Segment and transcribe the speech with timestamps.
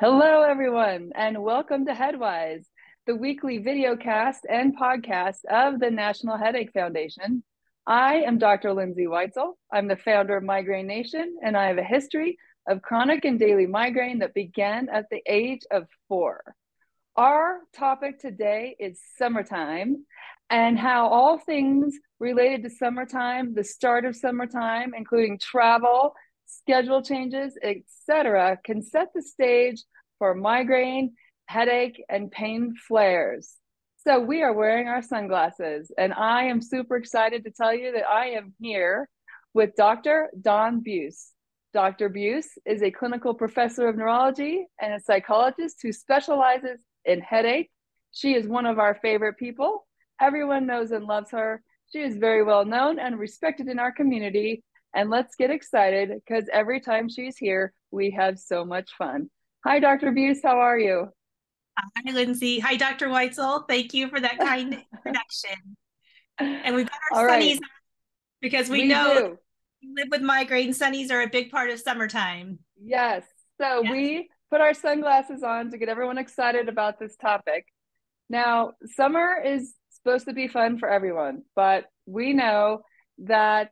[0.00, 2.64] Hello, everyone, and welcome to Headwise,
[3.06, 7.44] the weekly video cast and podcast of the National Headache Foundation.
[7.86, 8.72] I am Dr.
[8.72, 9.52] Lindsay Weitzel.
[9.72, 12.36] I'm the founder of Migraine Nation, and I have a history
[12.66, 16.42] of chronic and daily migraine that began at the age of four.
[17.14, 20.06] Our topic today is summertime
[20.50, 26.14] and how all things related to summertime, the start of summertime, including travel,
[26.58, 29.82] schedule changes, etc., can set the stage
[30.18, 31.14] for migraine,
[31.46, 33.54] headache, and pain flares.
[34.04, 38.08] So we are wearing our sunglasses, and I am super excited to tell you that
[38.08, 39.08] I am here
[39.54, 40.30] with Dr.
[40.40, 41.30] Dawn Buse.
[41.72, 42.08] Dr.
[42.08, 47.70] Buse is a clinical professor of neurology and a psychologist who specializes in headache.
[48.12, 49.86] She is one of our favorite people.
[50.20, 51.62] Everyone knows and loves her.
[51.92, 54.62] She is very well known and respected in our community.
[54.94, 59.30] And let's get excited because every time she's here, we have so much fun.
[59.64, 60.12] Hi, Dr.
[60.12, 60.40] Buse.
[60.42, 61.08] How are you?
[61.78, 62.58] Hi, Lindsay.
[62.58, 63.08] Hi, Dr.
[63.08, 63.66] Weitzel.
[63.68, 65.76] Thank you for that kind introduction.
[66.38, 67.70] And we've got our All sunnies right.
[68.40, 69.38] because we, We know do.
[69.96, 70.70] live with migraine.
[70.72, 72.58] Sunnies are a big part of summertime.
[72.82, 73.24] Yes.
[73.60, 73.90] So Yes.
[73.92, 77.64] we put our sunglasses on to get everyone excited about this topic.
[78.28, 82.82] Now, summer is supposed to be fun for everyone, but we know
[83.24, 83.70] that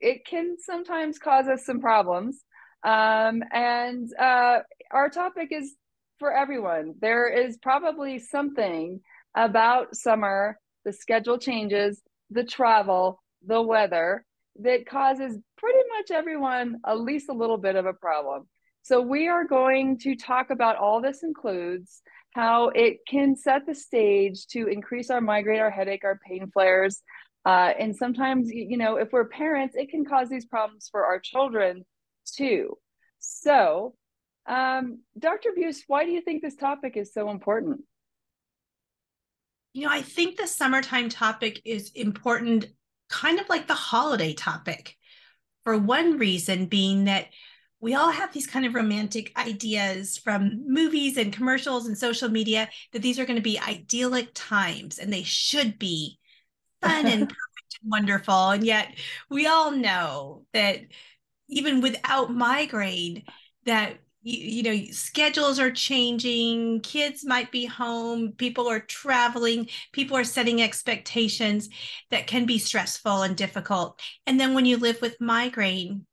[0.00, 2.44] it can sometimes cause us some problems.
[2.84, 4.60] Um, and uh,
[4.90, 5.74] our topic is
[6.18, 6.94] for everyone.
[7.00, 9.00] There is probably something
[9.34, 14.24] about summer, the schedule changes, the travel, the weather
[14.60, 18.48] that causes pretty much everyone at least a little bit of a problem.
[18.82, 22.00] So, we are going to talk about all this includes
[22.34, 27.02] how it can set the stage to increase our migraine, our headache, our pain flares.
[27.48, 31.18] Uh, and sometimes, you know, if we're parents, it can cause these problems for our
[31.18, 31.82] children
[32.26, 32.76] too.
[33.20, 33.94] So,
[34.46, 35.52] um, Dr.
[35.56, 37.80] Buse, why do you think this topic is so important?
[39.72, 42.66] You know, I think the summertime topic is important,
[43.08, 44.94] kind of like the holiday topic,
[45.64, 47.28] for one reason being that
[47.80, 52.68] we all have these kind of romantic ideas from movies and commercials and social media
[52.92, 56.18] that these are going to be idyllic times and they should be
[56.82, 58.50] fun and perfect and wonderful.
[58.50, 58.94] And yet
[59.30, 60.80] we all know that
[61.48, 63.24] even without migraine,
[63.64, 70.16] that you, you know schedules are changing kids might be home people are traveling people
[70.16, 71.68] are setting expectations
[72.10, 76.04] that can be stressful and difficult and then when you live with migraine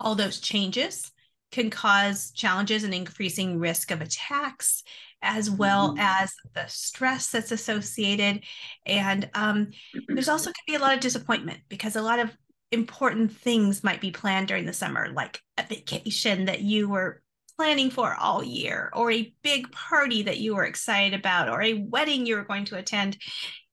[0.00, 1.10] all those changes
[1.50, 4.82] can cause challenges and increasing risk of attacks
[5.22, 5.98] as well Mhm.
[5.98, 8.44] as the stress that's associated
[8.86, 9.70] and um,
[10.06, 12.36] there's also going to be a lot of disappointment because a lot of
[12.70, 17.22] important things might be planned during the summer like a vacation that you were
[17.56, 21.74] planning for all year or a big party that you were excited about or a
[21.74, 23.16] wedding you were going to attend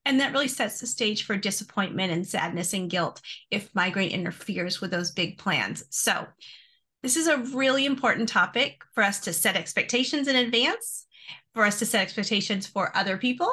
[0.06, 4.80] and that really sets the stage for disappointment and sadness and guilt if migraine interferes
[4.80, 5.84] with those big plans.
[5.90, 6.28] So,
[7.02, 11.06] this is a really important topic for us to set expectations in advance,
[11.56, 13.52] for us to set expectations for other people,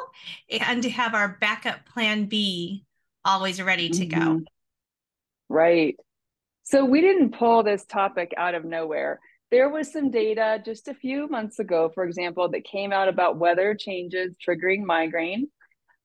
[0.51, 2.85] and to have our backup plan B
[3.25, 4.17] always ready to go.
[4.17, 4.45] Mhm.
[5.49, 5.97] Right.
[6.63, 9.19] So we didn't pull this topic out of nowhere.
[9.51, 13.37] There was some data just a few months ago, for example, that came out about
[13.37, 15.49] weather changes triggering migraine.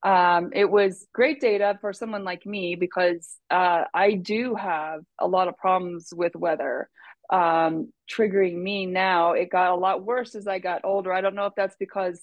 [0.04, 5.26] Um, it was great data for someone like me because uh, I do have a
[5.26, 6.88] lot of problems with weather
[7.30, 9.32] um, triggering me now.
[9.32, 11.12] It got a lot worse as I got older.
[11.12, 12.20] I don't know if that's because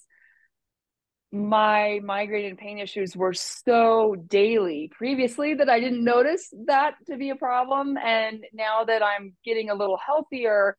[1.32, 7.16] my migraine and pain issues were so daily previously that I didn't notice that to
[7.16, 7.96] be a problem.
[7.96, 10.76] And now that I'm getting a little healthier,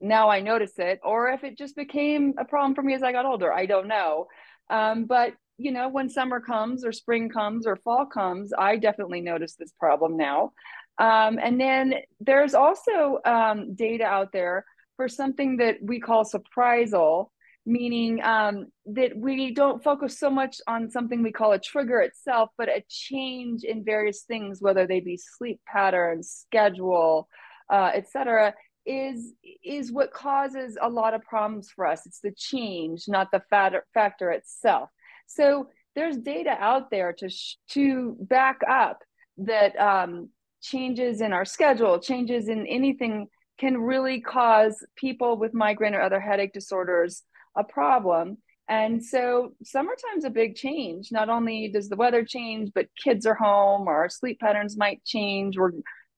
[0.00, 1.00] now I notice it.
[1.04, 3.88] Or if it just became a problem for me as I got older, I don't
[3.88, 4.26] know.
[4.70, 9.20] Um, but you know, when summer comes or spring comes or fall comes, I definitely
[9.20, 10.52] notice this problem now.
[11.00, 14.64] Um, and then there's also um, data out there
[14.96, 17.30] for something that we call surprisal
[17.66, 22.50] meaning um, that we don't focus so much on something we call a trigger itself,
[22.56, 27.28] but a change in various things, whether they be sleep patterns, schedule,
[27.70, 28.54] uh, etc.,
[28.86, 32.06] is is what causes a lot of problems for us.
[32.06, 34.88] It's the change, not the factor, factor itself.
[35.26, 39.02] So there's data out there to sh- to back up
[39.36, 40.30] that um,
[40.60, 43.28] changes in our schedule, changes in anything
[43.58, 47.22] can really cause people with migraine or other headache disorders
[47.56, 48.38] a problem.
[48.68, 51.10] And so summertime's a big change.
[51.10, 55.04] Not only does the weather change, but kids are home or our sleep patterns might
[55.04, 55.58] change.
[55.58, 55.72] We're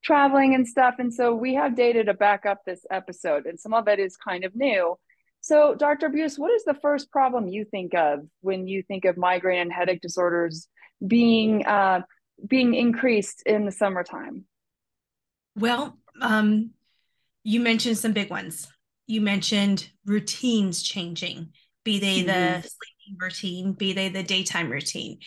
[0.05, 0.97] traveling and stuff.
[0.99, 3.47] And so we have data to back up this episode.
[3.47, 4.97] And some of it is kind of new.
[5.41, 6.09] So, Dr.
[6.09, 9.73] Buse, what is the first problem you think of when you think of migraine and
[9.73, 10.69] headache disorders
[11.05, 12.03] being uh,
[12.47, 14.45] being increased in the summertime?
[15.57, 16.71] Well, um,
[17.45, 18.69] you mentioned some big ones.
[19.07, 21.53] You mentioned routines changing,
[21.85, 22.27] be they mm-hmm.
[22.27, 25.19] the sleeping routine, be they the daytime routine,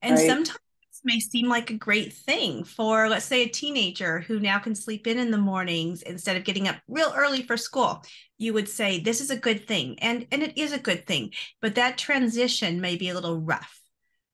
[0.00, 0.26] and right.
[0.26, 0.60] sometimes
[1.06, 5.06] may seem like a great thing for, let's say, a teenager who now can sleep
[5.06, 8.02] in in the mornings instead of getting up real early for school.
[8.36, 11.32] You would say this is a good thing, and and it is a good thing.
[11.62, 13.80] But that transition may be a little rough,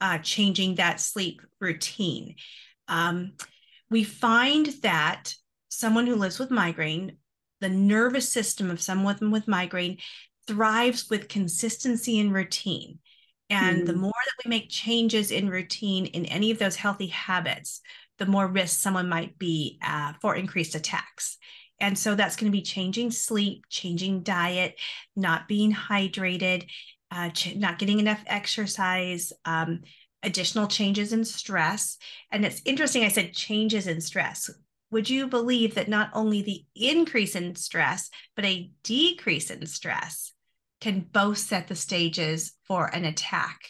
[0.03, 2.35] uh, changing that sleep routine.
[2.89, 3.35] Um,
[3.89, 5.35] we find that
[5.69, 7.17] someone who lives with migraine,
[7.61, 9.99] the nervous system of someone with migraine
[10.49, 12.99] thrives with consistency and routine.
[13.49, 13.87] And mm-hmm.
[13.87, 17.81] the more that we make changes in routine in any of those healthy habits,
[18.19, 21.39] the more risk someone might be uh, for increased attacks.
[21.79, 24.81] And so that's going to be changing sleep, changing diet,
[25.15, 26.67] not being hydrated,
[27.13, 29.83] uh, ch- not getting enough exercise, um,
[30.23, 31.99] additional changes in stress.
[32.31, 34.51] And it's interesting, I said changes in stress.
[34.91, 40.33] Would you believe that not only the increase in stress, but a decrease in stress
[40.81, 43.69] can both set the stages for an attack.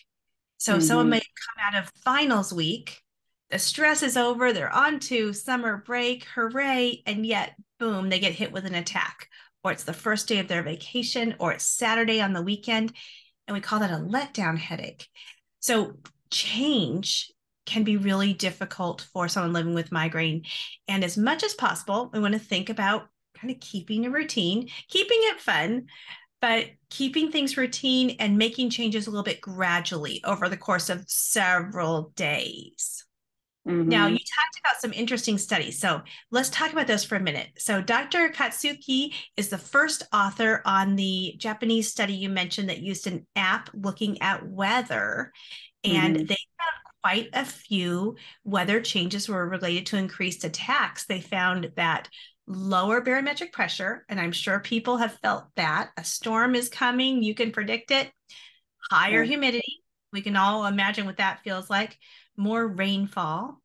[0.58, 0.82] So mm-hmm.
[0.82, 3.02] someone may come out of finals week,
[3.50, 8.32] the stress is over, they're on to summer break, hooray, and yet boom, they get
[8.32, 9.28] hit with an attack.
[9.62, 12.94] Or it's the first day of their vacation, or it's Saturday on the weekend.
[13.46, 15.08] And we call that a letdown headache.
[15.60, 15.94] So
[16.30, 17.32] change
[17.66, 20.44] can be really difficult for someone living with migraine.
[20.88, 24.68] And as much as possible, we want to think about kind of keeping a routine,
[24.88, 25.86] keeping it fun,
[26.40, 31.04] but keeping things routine and making changes a little bit gradually over the course of
[31.08, 33.04] several days.
[33.68, 33.88] Mm-hmm.
[33.88, 35.78] Now, you talked about some interesting studies.
[35.78, 37.48] So let's talk about those for a minute.
[37.58, 38.28] So, Dr.
[38.30, 43.70] Katsuki is the first author on the Japanese study you mentioned that used an app
[43.72, 45.32] looking at weather.
[45.84, 46.26] And mm-hmm.
[46.26, 51.06] they found quite a few weather changes were related to increased attacks.
[51.06, 52.08] They found that
[52.46, 57.34] lower barometric pressure, and I'm sure people have felt that a storm is coming, you
[57.34, 58.10] can predict it,
[58.90, 59.82] higher humidity,
[60.12, 61.96] we can all imagine what that feels like,
[62.36, 63.58] more rainfall.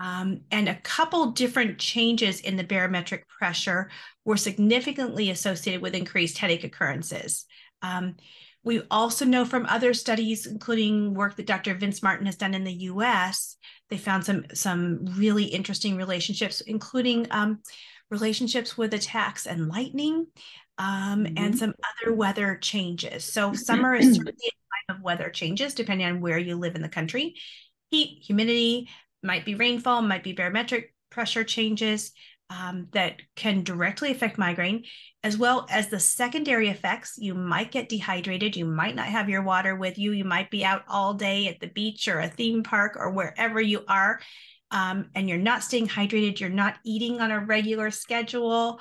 [0.00, 3.88] Um, and a couple different changes in the barometric pressure
[4.24, 7.44] were significantly associated with increased headache occurrences.
[7.82, 8.16] Um,
[8.64, 11.74] we also know from other studies, including work that Dr.
[11.74, 13.56] Vince Martin has done in the US,
[13.90, 17.60] they found some, some really interesting relationships, including um,
[18.10, 20.26] relationships with attacks and lightning,
[20.78, 21.34] um, mm-hmm.
[21.36, 23.24] and some other weather changes.
[23.24, 26.82] So summer is certainly a time of weather changes depending on where you live in
[26.82, 27.34] the country.
[27.92, 28.88] Heat, humidity,
[29.22, 32.10] might be rainfall, might be barometric pressure changes
[32.50, 34.84] um, that can directly affect migraine,
[35.22, 37.14] as well as the secondary effects.
[37.16, 38.56] You might get dehydrated.
[38.56, 40.10] You might not have your water with you.
[40.10, 43.60] You might be out all day at the beach or a theme park or wherever
[43.60, 44.18] you are
[44.72, 48.80] um, and you're not staying hydrated, you're not eating on a regular schedule,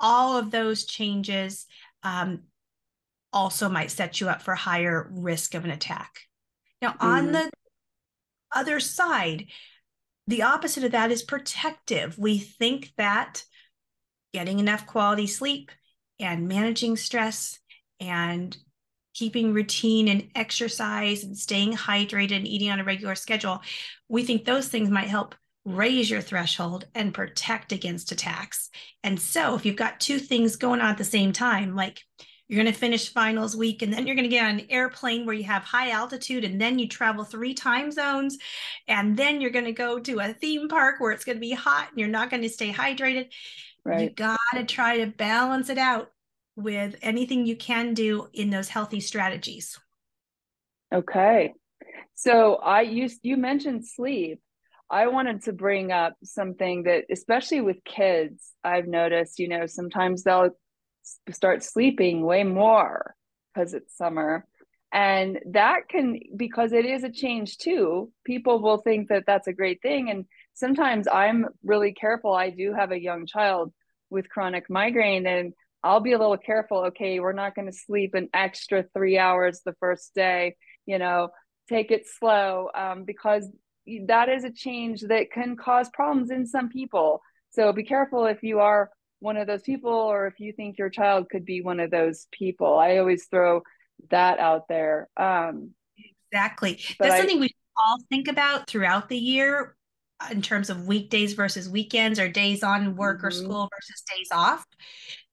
[0.00, 1.66] all of those changes
[2.02, 2.44] um,
[3.32, 6.20] also might set you up for higher risk of an attack.
[6.80, 7.06] Now, mm-hmm.
[7.06, 7.50] on the
[8.54, 9.46] other side,
[10.26, 12.18] the opposite of that is protective.
[12.18, 13.44] We think that
[14.32, 15.70] getting enough quality sleep
[16.18, 17.58] and managing stress
[18.00, 18.56] and
[19.14, 23.62] keeping routine and exercise and staying hydrated and eating on a regular schedule,
[24.08, 25.34] we think those things might help
[25.64, 28.70] raise your threshold and protect against attacks.
[29.02, 32.02] And so if you've got two things going on at the same time, like
[32.48, 35.26] you're going to finish finals week and then you're going to get on an airplane
[35.26, 38.38] where you have high altitude and then you travel three time zones
[38.88, 41.52] and then you're going to go to a theme park where it's going to be
[41.52, 43.28] hot and you're not going to stay hydrated
[43.84, 46.10] right you got to try to balance it out
[46.56, 49.78] with anything you can do in those healthy strategies.
[50.92, 51.52] Okay.
[52.14, 54.40] So I used you mentioned sleep.
[54.88, 60.22] I wanted to bring up something that especially with kids, I've noticed, you know, sometimes
[60.22, 60.50] they'll
[61.30, 63.14] start sleeping way more
[63.54, 64.46] because it's summer.
[64.92, 68.10] And that can because it is a change too.
[68.24, 72.32] People will think that that's a great thing and sometimes I'm really careful.
[72.32, 73.72] I do have a young child
[74.10, 76.78] with chronic migraine and I'll be a little careful.
[76.86, 80.56] Okay, we're not going to sleep an extra three hours the first day.
[80.86, 81.28] You know,
[81.68, 83.48] take it slow um, because
[84.06, 87.20] that is a change that can cause problems in some people.
[87.50, 90.90] So be careful if you are one of those people or if you think your
[90.90, 92.78] child could be one of those people.
[92.78, 93.62] I always throw
[94.10, 95.08] that out there.
[95.16, 95.70] Um,
[96.30, 96.80] exactly.
[96.98, 99.76] That's I, something we all think about throughout the year
[100.30, 103.26] in terms of weekdays versus weekends or days on work mm-hmm.
[103.26, 104.64] or school versus days off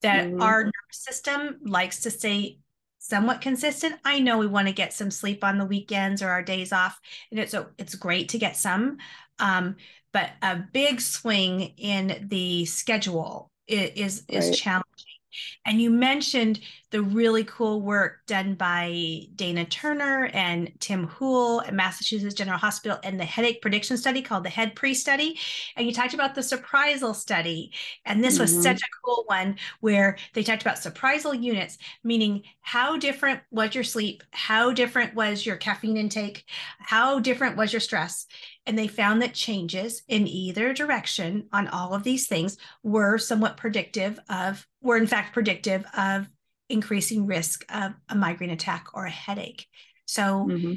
[0.02, 0.42] that mm-hmm.
[0.42, 2.58] our nervous system likes to stay
[2.98, 6.42] somewhat consistent i know we want to get some sleep on the weekends or our
[6.42, 6.98] days off
[7.30, 8.98] and it's a, it's great to get some
[9.38, 9.76] um,
[10.12, 14.54] but a big swing in the schedule is is, right.
[14.54, 15.14] challenging
[15.66, 21.74] and you mentioned the really cool work done by Dana Turner and Tim Houle at
[21.74, 25.38] Massachusetts General Hospital and the headache prediction study called the Head Pre study.
[25.76, 27.72] And you talked about the surprisal study.
[28.04, 28.42] And this mm-hmm.
[28.42, 33.74] was such a cool one where they talked about surprisal units, meaning how different was
[33.74, 34.22] your sleep?
[34.30, 36.44] How different was your caffeine intake?
[36.78, 38.26] How different was your stress?
[38.66, 43.56] And they found that changes in either direction on all of these things were somewhat
[43.56, 46.28] predictive of, were in fact predictive of
[46.68, 49.66] increasing risk of a migraine attack or a headache.
[50.06, 50.74] So, mm-hmm.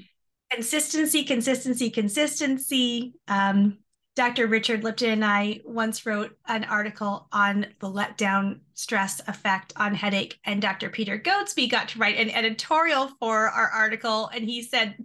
[0.52, 3.14] consistency, consistency, consistency.
[3.28, 3.78] Um,
[4.18, 4.48] Dr.
[4.48, 10.40] Richard Lipton and I once wrote an article on the letdown stress effect on headache,
[10.44, 10.90] and Dr.
[10.90, 14.96] Peter Goadsby got to write an editorial for our article, and he said,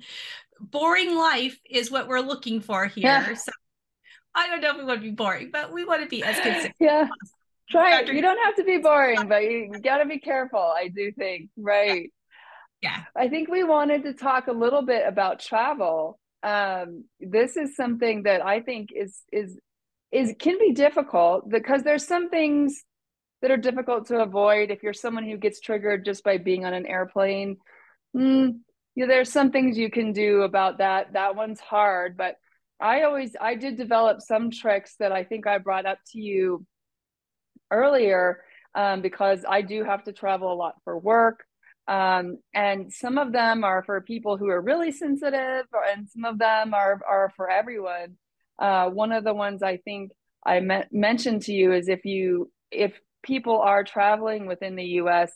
[0.71, 3.35] "Boring life is what we're looking for here." Yeah.
[3.35, 3.53] So,
[4.35, 6.39] I don't know if we want to be boring, but we want to be as
[6.39, 6.75] consistent.
[6.81, 7.09] Yeah.
[7.71, 8.13] Try it.
[8.13, 10.61] You don't have to be boring, but you, got to be careful.
[10.61, 12.13] I do think, right?
[12.83, 13.05] Yeah.
[13.17, 16.19] I think we wanted to talk a little bit about travel.
[16.43, 19.59] Um, this is something that I think is is
[20.11, 22.85] is can be difficult because there's some things
[23.41, 26.75] that are difficult to avoid if you're someone who gets triggered just by being on
[26.75, 27.57] an airplane.
[28.15, 28.61] Mm,
[28.95, 31.15] yeah, there's some things you can do about that.
[31.15, 32.37] That one's hard, but
[32.81, 36.67] I always I did develop some tricks that I think I brought up to you
[37.71, 38.43] earlier
[38.75, 41.45] um, because I do have to travel a lot for work.
[41.89, 46.39] Um, and some of them are for people who are really sensitive, and some of
[46.39, 48.17] them are, are for everyone.
[48.59, 50.13] Uh, one of the ones I think
[50.45, 55.33] I me- mentioned to you is if you if people are traveling within the U.S.,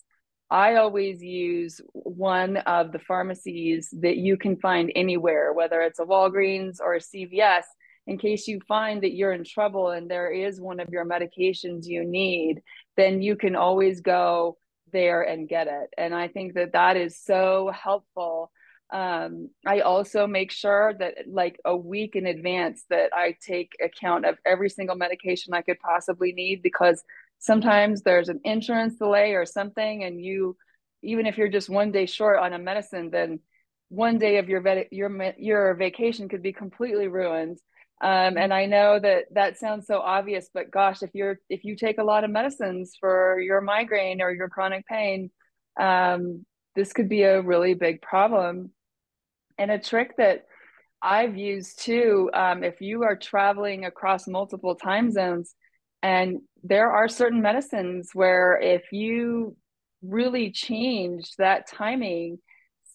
[0.50, 6.04] I always use one of the pharmacies that you can find anywhere, whether it's a
[6.04, 7.64] Walgreens or a CVS,
[8.06, 11.86] in case you find that you're in trouble and there is one of your medications
[11.86, 12.62] you need,
[12.96, 14.56] then you can always go
[14.92, 15.90] there and get it.
[15.98, 18.52] And I think that that is so helpful.
[18.92, 24.24] Um, I also make sure that like a week in advance that I take account
[24.24, 27.02] of every single medication I could possibly need because
[27.38, 30.56] sometimes there's an insurance delay or something and you
[31.02, 33.38] even if you're just one day short on a medicine then
[33.88, 37.58] one day of your vet, your your vacation could be completely ruined
[38.02, 41.76] um, and I know that that sounds so obvious, but gosh, if you're if you
[41.76, 45.30] take a lot of medicines for your migraine or your chronic pain,
[45.80, 48.70] um, this could be a really big problem.
[49.56, 50.44] And a trick that
[51.00, 55.54] I've used too, um, if you are traveling across multiple time zones,
[56.02, 59.56] and there are certain medicines where if you
[60.02, 62.38] really change that timing,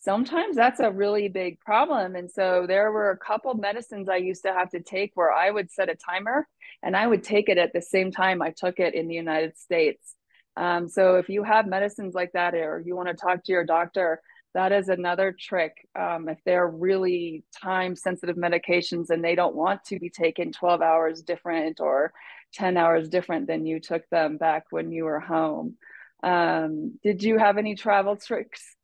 [0.02, 2.16] sometimes that's a really big problem.
[2.16, 5.52] And so there were a couple medicines I used to have to take where I
[5.52, 6.48] would set a timer
[6.84, 9.58] and I would take it at the same time I took it in the United
[9.58, 10.16] States.
[10.58, 13.64] Um, so if you have medicines like that or you want to talk to your
[13.64, 14.22] doctor,
[14.54, 15.88] that is another trick.
[15.98, 20.82] Um, if they're really time sensitive medications and they don't want to be taken 12
[20.82, 22.12] hours different or
[22.54, 25.76] 10 hours different than you took them back when you were home.
[26.24, 28.76] Um, did you have any travel tricks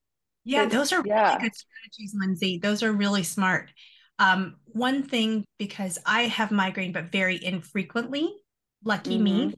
[0.47, 1.35] yeah, those are yeah.
[1.35, 2.57] really good strategies, Lindsay.
[2.57, 3.69] Those are really smart.
[4.17, 8.33] Um, one thing, because I have migraine, but very infrequently,
[8.81, 9.23] lucky mm-hmm.
[9.23, 9.53] me,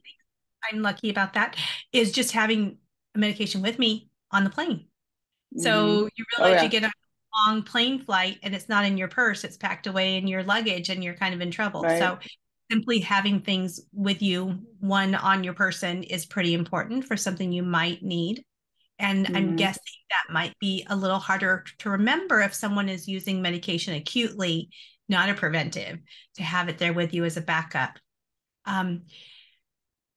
[0.71, 1.55] I'm lucky about that,
[1.93, 2.79] is just having
[3.13, 4.87] a medication with me on the plane.
[5.55, 5.61] Mm-hmm.
[5.61, 6.63] So you oh, realize oh, yeah.
[6.63, 6.91] you get a
[7.45, 10.89] long plane flight and it's not in your purse, it's packed away in your luggage
[10.89, 11.83] and you're kind of in trouble.
[11.83, 11.99] Right.
[11.99, 12.17] So
[12.69, 17.63] simply having things with you, one on your person, is pretty important for something you
[17.63, 18.43] might need.
[18.99, 19.35] And mm-hmm.
[19.35, 23.95] I'm guessing that might be a little harder to remember if someone is using medication
[23.95, 24.69] acutely,
[25.07, 25.99] not a preventive,
[26.35, 27.97] to have it there with you as a backup.
[28.65, 29.03] Um,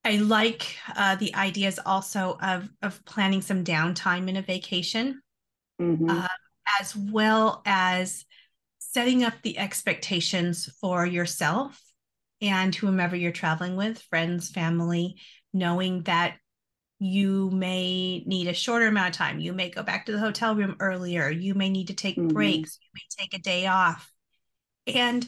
[0.05, 5.23] I like uh, the ideas also of of planning some downtime in a vacation,
[5.81, 6.11] mm-hmm.
[6.11, 6.27] uh,
[6.81, 8.25] as well as
[8.81, 11.81] setting up the expectations for yourself
[12.43, 15.17] and whomever you're traveling with, friends, family,
[15.55, 16.37] knowing that
[16.99, 19.41] you may need a shorter amount of time.
[19.41, 21.31] You may go back to the hotel room earlier.
[21.31, 22.29] You may need to take mm-hmm.
[22.29, 22.79] breaks.
[22.81, 24.13] You may take a day off.
[24.87, 25.27] And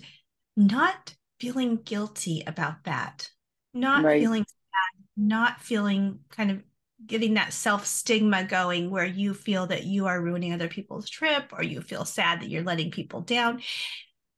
[0.56, 3.30] not feeling guilty about that,
[3.72, 4.20] not right.
[4.20, 6.62] feeling sad, not feeling kind of
[7.06, 11.52] getting that self stigma going where you feel that you are ruining other people's trip
[11.52, 13.60] or you feel sad that you're letting people down.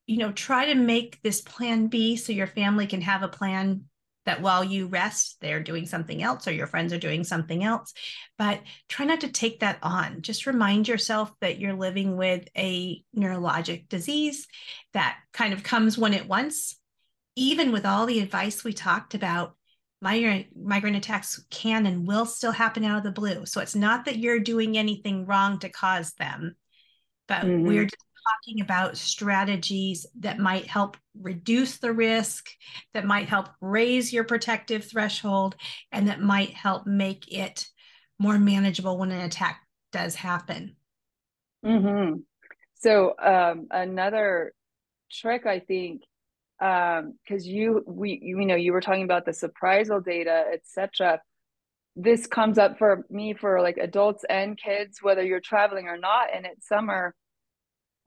[0.07, 3.85] You know, try to make this plan B so your family can have a plan
[4.25, 7.95] that while you rest, they're doing something else or your friends are doing something else.
[8.37, 10.21] But try not to take that on.
[10.21, 14.47] Just remind yourself that you're living with a neurologic disease
[14.93, 16.77] that kind of comes when it wants.
[17.37, 19.55] Even with all the advice we talked about,
[20.01, 23.47] migraine, migraine attacks can and will still happen out of the blue.
[23.47, 26.57] So it's not that you're doing anything wrong to cause them,
[27.29, 27.67] but mm-hmm.
[27.67, 32.49] we're just talking about strategies that might help reduce the risk,
[32.95, 35.57] that might help raise your protective threshold,
[35.93, 37.67] and that might help make it
[38.19, 39.61] more manageable when an attack
[39.93, 40.77] does happen.
[41.65, 42.21] Mm-hmm.
[42.75, 44.53] So um, another
[45.11, 46.03] trick, I think,
[46.59, 51.21] because um, you we you know you were talking about the surprisal data, etc.
[51.97, 56.29] This comes up for me for like adults and kids, whether you're traveling or not,
[56.35, 57.15] and it's summer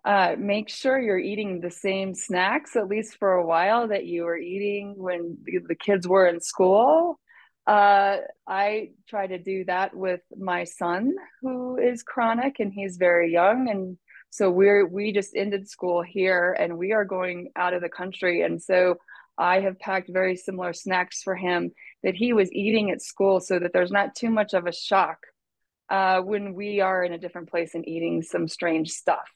[0.06, 4.24] uh, make sure you're eating the same snacks, at least for a while, that you
[4.24, 5.38] were eating when
[5.68, 7.20] the kids were in school.
[7.68, 13.32] Uh, I try to do that with my son, who is chronic and he's very
[13.32, 13.70] young.
[13.70, 13.98] And
[14.32, 18.41] so we're, we just ended school here and we are going out of the country.
[18.41, 18.96] And so
[19.38, 21.72] I have packed very similar snacks for him
[22.03, 25.20] that he was eating at school so that there's not too much of a shock
[25.89, 29.27] uh, when we are in a different place and eating some strange stuff.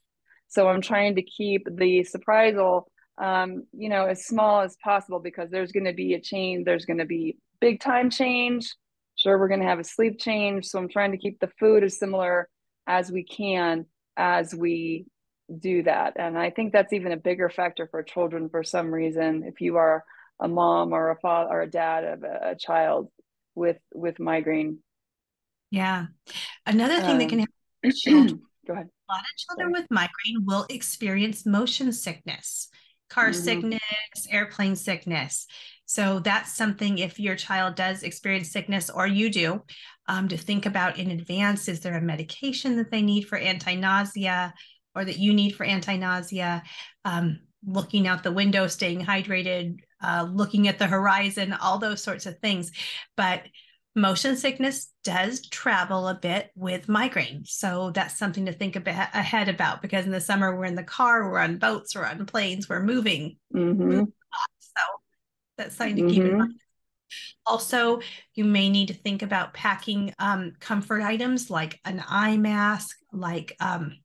[0.53, 2.83] So I'm trying to keep the surprisal,
[3.17, 6.65] um, you know, as small as possible because there's going to be a change.
[6.65, 8.75] There's going to be big time change.
[9.15, 10.65] Sure, we're going to have a sleep change.
[10.65, 12.49] So I'm trying to keep the food as similar
[12.85, 15.05] as we can as we
[15.59, 16.13] do that.
[16.17, 19.43] And I think that's even a bigger factor for children for some reason.
[19.45, 20.03] If you are
[20.39, 23.09] a mom or a father or a dad of a, a child
[23.55, 24.79] with with migraine.
[25.71, 26.07] Yeah.
[26.65, 29.81] Another thing um, that can happen go ahead a lot of children Sorry.
[29.81, 32.69] with migraine will experience motion sickness,
[33.09, 33.41] car mm-hmm.
[33.41, 35.47] sickness, airplane sickness.
[35.85, 39.61] So that's something if your child does experience sickness or you do,
[40.07, 41.67] um, to think about in advance.
[41.67, 44.53] Is there a medication that they need for anti nausea
[44.95, 46.63] or that you need for anti nausea?
[47.05, 52.25] Um, looking out the window, staying hydrated, uh, looking at the horizon, all those sorts
[52.25, 52.71] of things.
[53.15, 53.43] But
[53.95, 57.43] motion sickness does travel a bit with migraine.
[57.45, 60.75] So that's something to think a bit ahead about because in the summer we're in
[60.75, 63.37] the car, we're on boats, we're on planes, we're moving.
[63.53, 64.03] Mm-hmm.
[64.59, 64.81] So
[65.57, 66.11] that's something to mm-hmm.
[66.11, 66.39] keep in mm-hmm.
[66.39, 66.53] mind.
[67.45, 67.99] Also,
[68.33, 73.55] you may need to think about packing um, comfort items like an eye mask, like
[73.59, 73.97] um,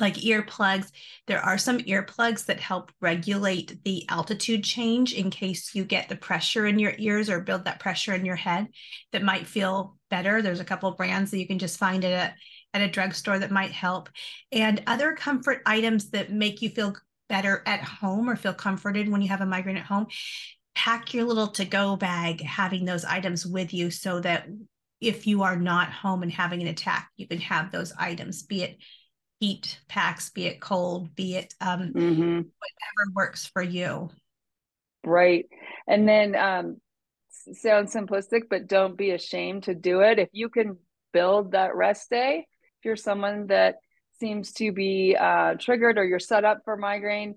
[0.00, 0.90] like earplugs.
[1.26, 6.16] There are some earplugs that help regulate the altitude change in case you get the
[6.16, 8.68] pressure in your ears or build that pressure in your head
[9.12, 10.40] that might feel better.
[10.40, 13.50] There's a couple brands that you can just find at a, at a drugstore that
[13.50, 14.08] might help.
[14.52, 16.94] And other comfort items that make you feel
[17.28, 20.06] better at home or feel comforted when you have a migraine at home.
[20.74, 24.46] Pack your little to go bag, having those items with you so that
[25.00, 28.62] if you are not home and having an attack, you can have those items, be
[28.62, 28.78] it
[29.40, 32.22] heat packs, be it cold, be it um, mm-hmm.
[32.22, 34.10] whatever works for you.
[35.04, 35.46] Right.
[35.86, 36.76] And then um,
[37.52, 40.18] sounds simplistic, but don't be ashamed to do it.
[40.18, 40.78] If you can
[41.12, 42.46] build that rest day,
[42.78, 43.76] if you're someone that
[44.20, 47.36] seems to be uh, triggered or you're set up for migraine,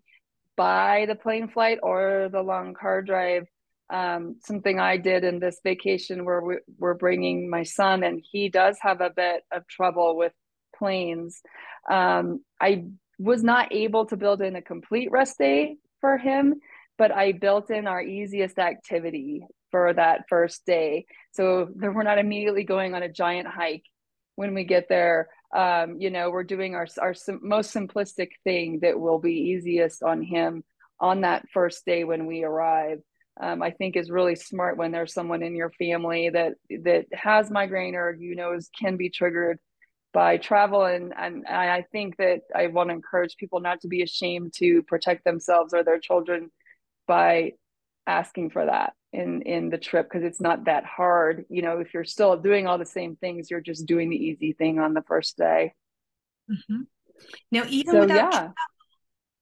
[0.62, 3.48] by the plane flight or the long car drive.
[3.92, 8.48] Um, something I did in this vacation where we, we're bringing my son, and he
[8.48, 10.34] does have a bit of trouble with
[10.82, 11.42] planes.
[11.90, 12.86] Um, I
[13.20, 16.56] was not able to build in a complete rest day for him,
[16.98, 21.06] but I built in our easiest activity for that first day.
[21.34, 23.86] So that we're not immediately going on a giant hike
[24.36, 25.30] when we get there.
[25.56, 30.02] Um, you know, we're doing our, our sim- most simplistic thing that will be easiest
[30.02, 30.64] on him
[31.00, 33.02] on that first day when we arrive.
[33.40, 37.50] Um, I think is really smart when there's someone in your family that that has
[37.52, 39.60] migraine or you know is, can be triggered
[40.14, 44.02] by travel and, and i think that i want to encourage people not to be
[44.02, 46.52] ashamed to protect themselves or their children
[47.08, 47.52] by
[48.08, 51.94] asking for that in in the trip because it's not that hard you know if
[51.94, 55.02] you're still doing all the same things you're just doing the easy thing on the
[55.04, 55.74] first day
[56.50, 56.82] mm-hmm.
[57.52, 58.50] now even so, without yeah.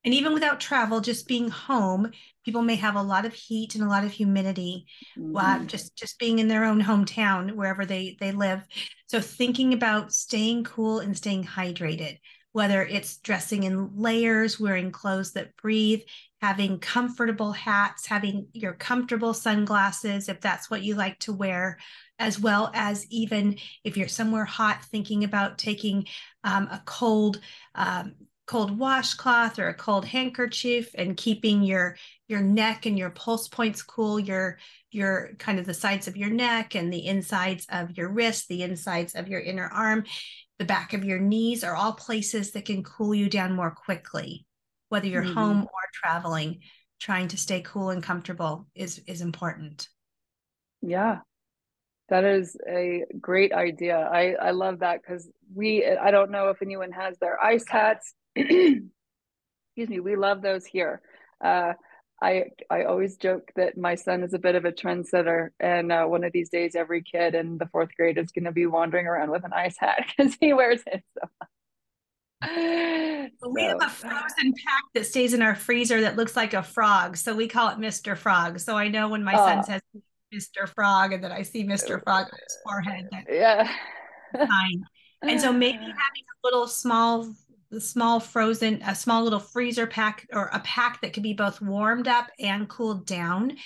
[0.05, 2.11] And even without travel, just being home,
[2.45, 4.85] people may have a lot of heat and a lot of humidity.
[5.17, 5.35] Mm-hmm.
[5.35, 8.61] Uh, just just being in their own hometown, wherever they they live.
[9.07, 12.19] So thinking about staying cool and staying hydrated,
[12.53, 16.01] whether it's dressing in layers, wearing clothes that breathe,
[16.41, 21.77] having comfortable hats, having your comfortable sunglasses, if that's what you like to wear,
[22.17, 26.05] as well as even if you're somewhere hot, thinking about taking
[26.45, 27.41] um, a cold
[27.75, 28.13] um,
[28.49, 31.95] cold washcloth or a cold handkerchief and keeping your
[32.27, 34.57] your neck and your pulse points cool your
[34.91, 38.63] your kind of the sides of your neck and the insides of your wrist the
[38.63, 40.03] insides of your inner arm
[40.59, 44.45] the back of your knees are all places that can cool you down more quickly.
[44.89, 45.33] Whether you're mm-hmm.
[45.33, 46.59] home or traveling
[46.99, 49.87] trying to stay cool and comfortable is is important.
[50.81, 51.19] Yeah.
[52.09, 53.97] That is a great idea.
[53.97, 58.13] I i love that because we i don't know if anyone has their ice hats
[58.35, 58.89] excuse
[59.77, 61.01] me we love those here
[61.43, 61.73] uh,
[62.21, 66.05] I I always joke that my son is a bit of a trendsetter, and uh,
[66.05, 69.07] one of these days, every kid in the fourth grade is going to be wandering
[69.07, 71.03] around with an ice hat because he wears it.
[71.13, 71.29] So.
[73.41, 73.49] so.
[73.51, 77.15] We have a frozen pack that stays in our freezer that looks like a frog,
[77.15, 78.17] so we call it Mr.
[78.17, 78.59] Frog.
[78.59, 79.81] So I know when my son says
[80.33, 80.67] Mr.
[80.67, 82.03] Frog, and then I see Mr.
[82.03, 83.07] Frog on his forehead.
[83.11, 83.69] That yeah,
[84.33, 84.83] fine.
[85.21, 87.33] And so maybe having a little small
[87.71, 91.61] the small frozen, a small little freezer pack or a pack that could be both
[91.61, 93.57] warmed up and cooled down.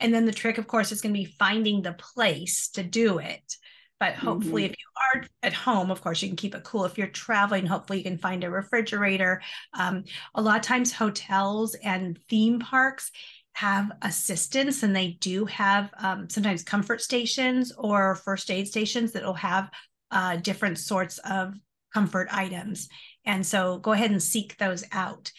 [0.00, 3.18] And then the trick, of course, is going to be finding the place to do
[3.18, 3.56] it.
[4.00, 4.72] But hopefully, mm-hmm.
[4.72, 6.84] if you are at home, of course, you can keep it cool.
[6.84, 9.42] If you're traveling, hopefully, you can find a refrigerator.
[9.74, 10.04] Um,
[10.36, 13.10] a lot of times, hotels and theme parks
[13.54, 19.24] have assistance and they do have um, sometimes comfort stations or first aid stations that
[19.24, 19.68] will have
[20.12, 21.54] uh, different sorts of
[21.92, 22.88] comfort items.
[23.28, 25.30] And so go ahead and seek those out.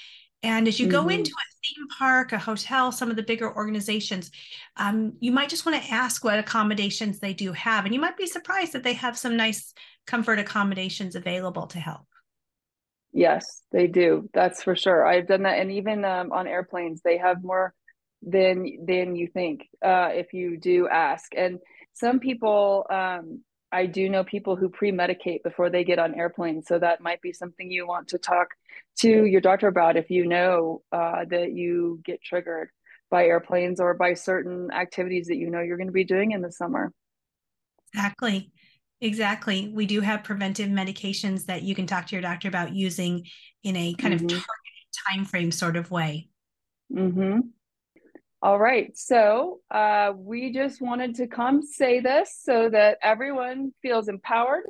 [0.43, 0.91] And as you mm-hmm.
[0.91, 4.31] go into a theme park, a hotel, some of the bigger organizations,
[4.77, 7.83] um, you might just want to ask what accommodations they do have.
[7.83, 9.73] And you might be surprised that they have some nice
[10.05, 12.05] comfort accommodations available to help.
[13.11, 14.29] Yes, they do.
[14.33, 15.03] That's for sure.
[15.03, 15.57] I've done that.
[15.57, 17.73] And even um, on airplanes, they have more
[18.21, 21.31] than than you think uh, if you do ask.
[21.35, 21.57] And
[21.93, 23.41] some people um,
[23.71, 26.67] I do know people who pre medicate before they get on airplanes.
[26.67, 28.49] So that might be something you want to talk
[28.99, 32.69] to your doctor about if you know uh, that you get triggered
[33.11, 36.41] by airplanes or by certain activities that you know you're going to be doing in
[36.41, 36.91] the summer.
[37.93, 38.51] Exactly.
[39.01, 39.71] Exactly.
[39.73, 43.25] We do have preventive medications that you can talk to your doctor about using
[43.63, 44.25] in a kind mm-hmm.
[44.25, 44.45] of targeted
[45.07, 46.27] time frame sort of way.
[46.93, 47.39] Mm-hmm.
[48.41, 48.95] All right.
[48.97, 54.63] So uh, we just wanted to come say this so that everyone feels empowered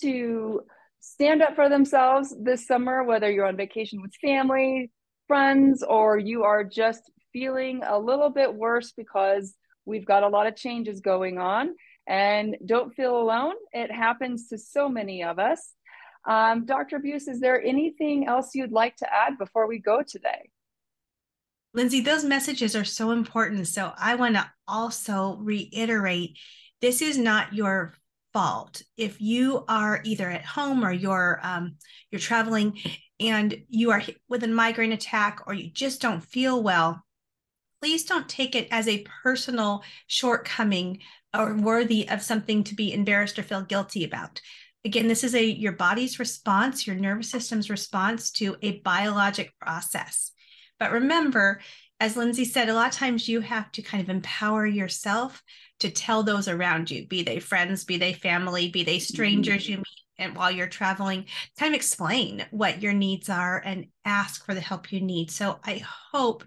[0.00, 0.62] to
[1.00, 4.90] stand up for themselves this summer, whether you're on vacation with family,
[5.28, 10.46] friends, or you are just feeling a little bit worse because we've got a lot
[10.46, 11.74] of changes going on.
[12.06, 13.54] And don't feel alone.
[13.72, 15.74] It happens to so many of us.
[16.26, 16.98] Um, Dr.
[16.98, 20.48] Buse, is there anything else you'd like to add before we go today?
[21.74, 23.66] Lindsay, those messages are so important.
[23.66, 26.38] So I want to also reiterate
[26.80, 27.94] this is not your
[28.32, 28.82] fault.
[28.96, 31.76] If you are either at home or you're um,
[32.10, 32.78] you're traveling
[33.18, 37.02] and you are with a migraine attack or you just don't feel well,
[37.82, 41.00] please don't take it as a personal shortcoming
[41.36, 44.40] or worthy of something to be embarrassed or feel guilty about.
[44.84, 50.30] Again, this is a your body's response, your nervous system's response to a biologic process.
[50.78, 51.60] But remember,
[52.00, 55.42] as Lindsay said, a lot of times you have to kind of empower yourself
[55.80, 59.72] to tell those around you, be they friends, be they family, be they strangers mm-hmm.
[59.72, 61.26] you meet and while you're traveling,
[61.58, 65.30] kind of explain what your needs are and ask for the help you need.
[65.30, 65.82] So I
[66.12, 66.44] hope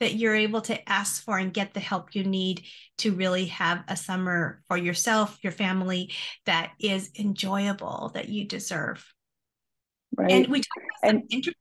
[0.00, 2.62] that you're able to ask for and get the help you need
[2.98, 6.12] to really have a summer for yourself, your family
[6.46, 9.04] that is enjoyable, that you deserve.
[10.16, 10.30] Right.
[10.30, 11.54] And we talked about and- interesting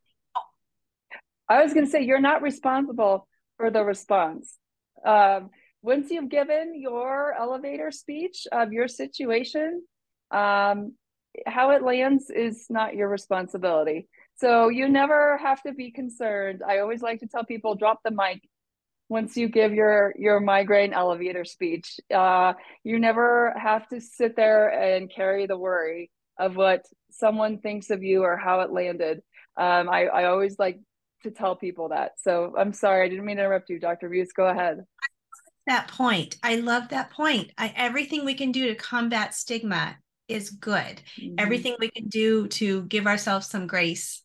[1.49, 4.57] I was going to say, you're not responsible for the response.
[5.05, 5.49] Um,
[5.81, 9.83] once you've given your elevator speech of your situation,
[10.31, 10.93] um,
[11.45, 14.07] how it lands is not your responsibility.
[14.35, 16.61] So you never have to be concerned.
[16.67, 18.41] I always like to tell people drop the mic
[19.09, 21.99] once you give your your migraine elevator speech.
[22.13, 27.89] Uh, you never have to sit there and carry the worry of what someone thinks
[27.89, 29.21] of you or how it landed.
[29.55, 30.79] Um, I, I always like
[31.27, 32.13] to tell people that.
[32.17, 34.09] So I'm sorry, I didn't mean to interrupt you, Dr.
[34.09, 34.31] Buse.
[34.33, 34.85] Go ahead.
[35.67, 36.37] That point.
[36.43, 37.51] I love that point.
[37.57, 41.01] I, everything we can do to combat stigma is good.
[41.19, 41.35] Mm-hmm.
[41.37, 44.23] Everything we can do to give ourselves some grace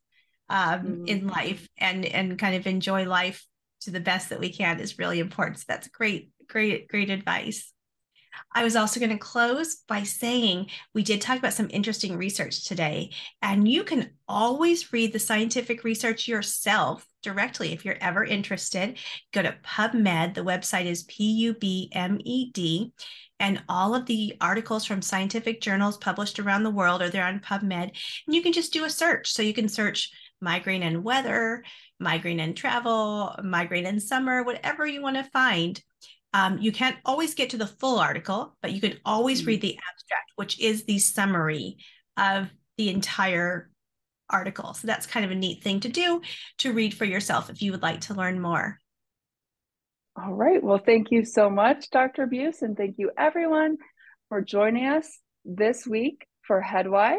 [0.48, 1.06] um, mm-hmm.
[1.06, 3.46] in life and and kind of enjoy life
[3.82, 5.58] to the best that we can is really important.
[5.58, 7.72] So that's great, great, great advice.
[8.52, 12.64] I was also going to close by saying we did talk about some interesting research
[12.64, 18.98] today, and you can always read the scientific research yourself directly if you're ever interested.
[19.32, 20.34] Go to PubMed.
[20.34, 22.92] The website is P U B M E D.
[23.38, 27.40] And all of the articles from scientific journals published around the world are there on
[27.40, 27.90] PubMed.
[28.26, 29.32] And you can just do a search.
[29.32, 31.64] So you can search migraine and weather,
[31.98, 35.82] migraine and travel, migraine and summer, whatever you want to find.
[36.34, 39.48] Um, you can't always get to the full article, but you can always mm-hmm.
[39.48, 41.76] read the abstract, which is the summary
[42.16, 43.70] of the entire
[44.30, 44.74] article.
[44.74, 46.22] So that's kind of a neat thing to do
[46.58, 48.78] to read for yourself if you would like to learn more.
[50.16, 50.62] All right.
[50.62, 52.26] Well, thank you so much, Dr.
[52.26, 53.78] Buse, and thank you everyone
[54.28, 55.08] for joining us
[55.44, 57.16] this week for Headwise,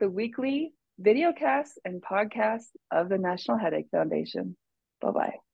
[0.00, 4.56] the weekly videocast and podcast of the National Headache Foundation.
[5.00, 5.47] Bye bye.